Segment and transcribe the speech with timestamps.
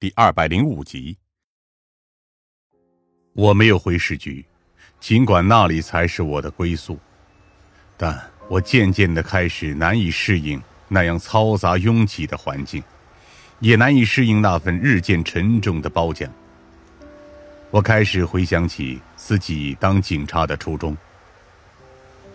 [0.00, 1.18] 第二百零五集。
[3.34, 4.42] 我没有回市局，
[4.98, 6.98] 尽管那里才是我的归宿，
[7.98, 8.18] 但
[8.48, 10.58] 我渐渐的开始难以适应
[10.88, 12.82] 那样嘈杂拥挤的环境，
[13.58, 16.32] 也难以适应那份日渐沉重的褒奖。
[17.70, 20.96] 我开始回想起自己当警察的初衷，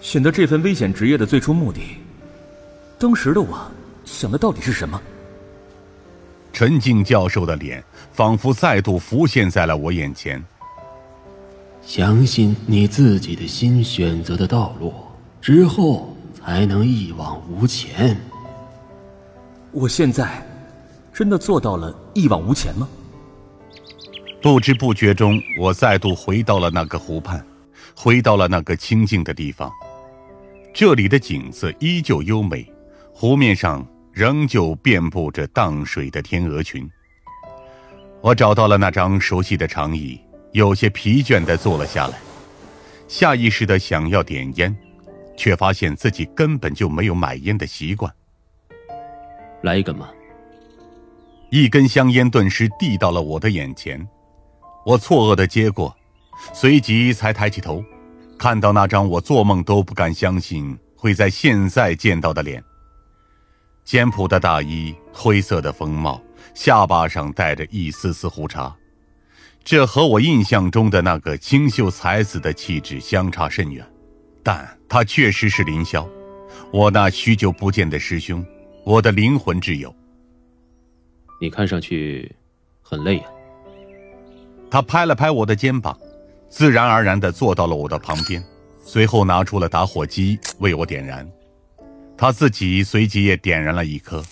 [0.00, 1.98] 选择这份危险职业的最初目的，
[2.98, 3.70] 当时的我
[4.06, 4.98] 想的到底是什么？
[6.52, 10.42] 陈静教授的脸仿佛再度浮现在了我眼前。
[11.82, 14.92] 相信你自己的心选择的道路
[15.40, 18.16] 之后，才能一往无前。
[19.72, 20.46] 我现在
[21.12, 22.88] 真的做到了一往无前吗？
[24.42, 27.44] 不知不觉中，我再度回到了那个湖畔，
[27.94, 29.70] 回到了那个清静的地方。
[30.72, 32.70] 这里的景色依旧优美，
[33.12, 36.88] 湖面上仍旧遍布着荡水的天鹅群。
[38.20, 40.20] 我找到了那张熟悉的长椅。
[40.52, 42.18] 有些疲倦的坐了下来，
[43.06, 44.76] 下意识的想要点烟，
[45.36, 48.12] 却发现自己根本就没有买烟的习惯。
[49.62, 50.08] 来一根吗？
[51.52, 54.04] 一根香烟顿时递到了我的眼前，
[54.84, 55.96] 我错愕的接过，
[56.52, 57.80] 随即才抬起头，
[58.36, 62.60] 看到那张我做梦都不敢相信会在现在见到的脸。
[63.90, 66.22] 简朴的大衣，灰色的风帽，
[66.54, 68.72] 下巴上带着一丝丝胡茬。
[69.64, 73.84] 这和我印象中的那个清秀才子的气质相差甚远，
[74.44, 76.06] 但他确实是林霄，
[76.72, 78.46] 我那许久不见的师兄，
[78.84, 79.92] 我的灵魂挚友。
[81.40, 82.32] 你看上去
[82.80, 83.24] 很累呀。
[84.70, 85.98] 他拍了拍我的肩膀，
[86.48, 88.40] 自然而然地坐到了我的旁边，
[88.84, 91.28] 随后拿出了打火机为我点燃，
[92.20, 94.22] 他自己随即也点燃了一颗，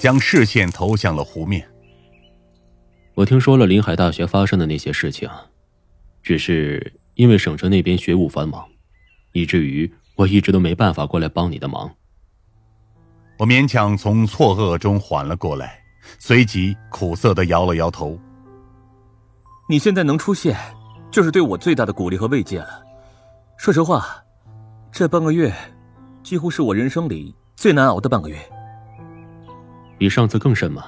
[0.00, 1.64] 将视线投向了湖面。
[3.14, 5.30] 我听说了临海大学发生的那些事情，
[6.24, 8.66] 只是因为省城那边学务繁忙，
[9.32, 11.88] 以至于我一直都没办法过来帮你的忙。
[13.38, 15.78] 我勉强从错愕中缓了过来，
[16.18, 18.18] 随即苦涩的摇了摇头。
[19.68, 20.58] 你现在能出现，
[21.12, 22.82] 就是对我最大的鼓励和慰藉了。
[23.56, 24.20] 说实话，
[24.90, 25.54] 这半个月，
[26.26, 28.36] 几乎是我人生里最难熬的半个月。
[29.96, 30.86] 比上次更甚吗？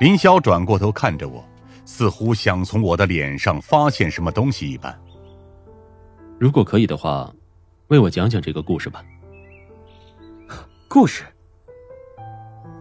[0.00, 1.44] 林霄转过头看着我，
[1.84, 4.96] 似乎想从我的脸上发现什么东西一般。
[6.38, 7.28] 如果可以的话，
[7.88, 9.04] 为我讲讲这个故事吧。
[10.86, 11.24] 故事。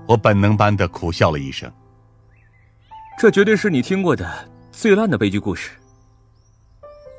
[0.07, 1.67] 我本能般的苦笑了一声。
[3.17, 5.71] 这绝对是你听过的最烂的悲剧故事。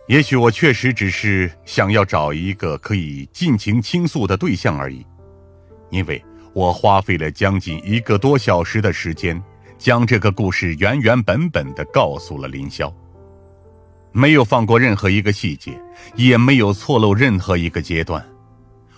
[0.09, 5.07] 也许我确实只是想要找一个可以尽情倾诉的对象而已，
[5.91, 6.23] 因为
[6.55, 9.41] 我花费了将近一个多小时的时间。
[9.77, 12.93] 将这个故事原原本本的告诉了林霄，
[14.11, 15.81] 没有放过任何一个细节，
[16.17, 18.21] 也没有错漏任何一个阶段。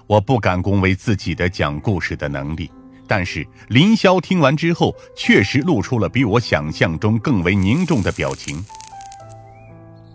[0.07, 2.71] 我不敢恭维自己的讲故事的能力，
[3.07, 8.65] 但是林霄听完之后，确实露出了比我想象中更为凝重的表情。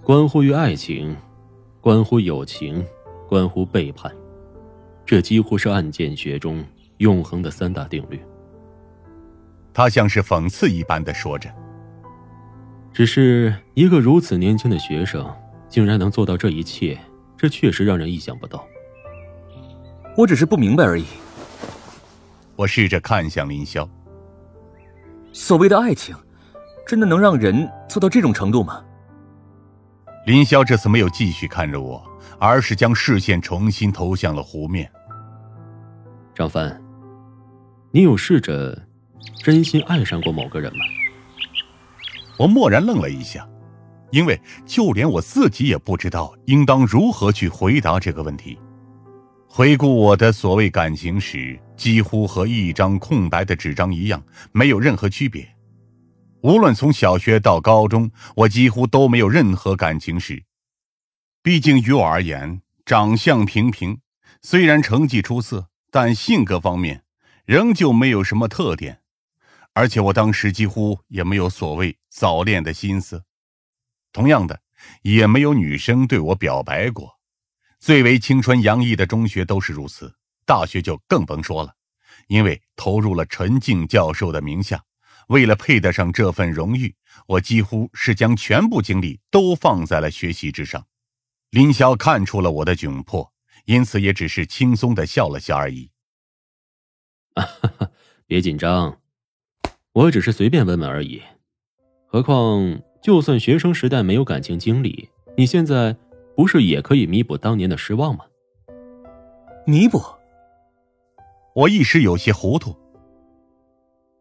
[0.05, 1.17] 关乎于爱情，
[1.81, 2.85] 关乎友情，
[3.27, 4.15] 关乎背叛，
[5.03, 6.63] 这几乎是案件学中
[6.97, 8.21] 永恒的三大定律。
[9.73, 11.49] 他像是讽刺一般的说着
[12.93, 15.27] ：“只是一个如此年轻的学生，
[15.67, 16.95] 竟然能做到这一切，
[17.35, 18.63] 这确实让人意想不到。”
[20.15, 21.05] 我只是不明白而已。
[22.55, 23.89] 我试着看向林霄。
[25.33, 26.15] 所谓的爱情，
[26.85, 28.85] 真的能让人做到这种程度吗？
[30.25, 32.03] 林霄这次没有继续看着我，
[32.39, 34.91] 而是将视线重新投向了湖面。
[36.33, 36.81] 张帆，
[37.91, 38.87] 你有试着？
[39.43, 40.79] 真心爱上过某个人吗？
[42.39, 43.47] 我蓦然愣了一下，
[44.11, 48.57] 因为就连我自己也不知道应当如何去回答这个问题。
[49.47, 54.21] 回顾我的所谓感情史，几乎和一张空白的纸张一样，
[54.51, 55.47] 没有任何区别。
[56.45, 60.45] 无论从小学到高中，我几乎都没有任何感情史。
[61.41, 63.99] 毕竟于我而言，长相平平，
[64.43, 67.03] 虽然成绩出色，但性格方面
[67.45, 69.01] 仍旧没有什么特点。
[69.73, 73.23] 而且我当时几乎也没有所谓早恋的心思，
[74.13, 74.61] 同样的，
[75.01, 77.17] 也没有女生对我表白过。
[77.79, 80.15] 最为青春洋溢的中学都是如此，
[80.45, 81.73] 大学就更甭说了。
[82.27, 84.83] 因为投入了陈静教授的名下，
[85.27, 86.95] 为了配得上这份荣誉，
[87.27, 90.85] 我几乎是将全部精力都放在了学习之上。
[91.51, 93.31] 林霄看出了我的窘迫，
[93.65, 95.91] 因此也只是轻松的笑了笑而已。
[97.35, 97.91] 哈哈，
[98.25, 98.99] 别紧张。
[99.93, 101.21] 我只是随便问问而已。
[102.07, 105.95] 何况，就算学生时代没有感情经历，你现在
[106.35, 108.25] 不是也可以弥补当年的失望吗？
[109.65, 110.01] 弥补？
[111.55, 112.75] 我一时有些糊涂。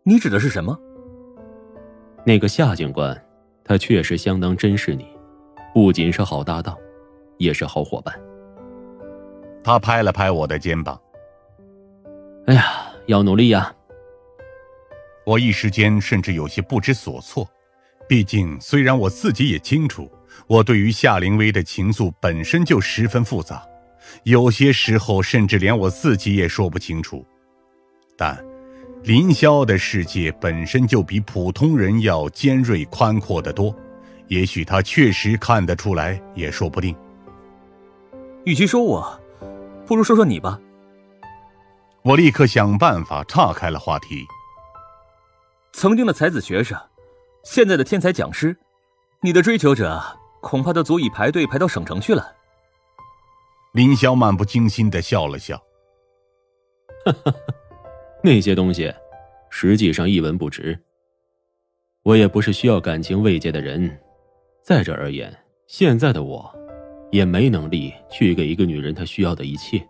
[0.04, 0.78] 你指的是什么？
[2.26, 3.14] 那个夏警官，
[3.62, 5.06] 他确实相当珍视你，
[5.74, 6.74] 不仅是好搭档，
[7.36, 8.14] 也是好伙伴。
[9.62, 10.98] 他拍了拍我的肩膀。
[12.46, 12.64] 哎呀，
[13.06, 13.74] 要努力呀！
[15.26, 17.46] 我一时间甚至有些不知所措。
[18.08, 20.10] 毕竟，虽然我自己也清楚，
[20.46, 23.66] 我对于夏灵薇的情愫本身就十分复杂，
[24.24, 27.24] 有些时候甚至连我自己也说不清楚。
[28.16, 28.42] 但
[29.04, 33.74] 林霄的世界本身就比普通人要尖锐宽阔得多，
[34.28, 36.96] 也许他确实看得出来，也说不定。
[38.44, 39.20] 与其说我，
[39.84, 40.58] 不如说说你吧。
[42.00, 44.24] 我立刻想办法岔开了话题。
[45.74, 46.78] 曾经的才子学生。
[47.42, 48.56] 现在的天才讲师，
[49.20, 50.02] 你的追求者
[50.40, 52.34] 恐怕都足以排队排到省城去了。
[53.72, 55.58] 林霄漫不经心的笑了笑，
[57.04, 57.34] 哈哈，
[58.24, 58.90] 那些东西
[59.50, 60.78] 实际上一文不值。
[62.04, 64.00] 我也不是需要感情慰藉的人，
[64.62, 65.30] 在这而言，
[65.66, 66.50] 现在的我
[67.12, 69.86] 也没能力去给一个女人她需要的一切。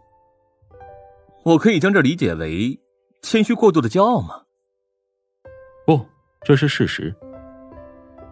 [1.45, 2.77] 我可以将这理解为
[3.23, 4.43] 谦虚过度的骄傲吗？
[5.87, 6.05] 不，
[6.43, 7.15] 这是事实。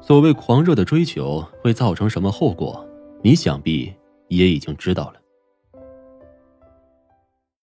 [0.01, 2.85] 所谓狂热的追求会造成什么后果，
[3.23, 3.95] 你想必
[4.27, 5.22] 也已经知道了。